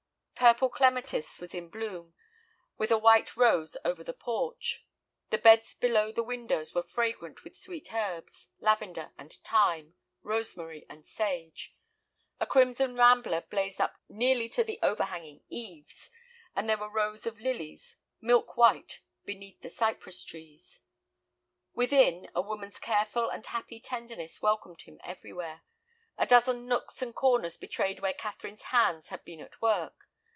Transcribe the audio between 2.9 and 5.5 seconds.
white rose over the porch. The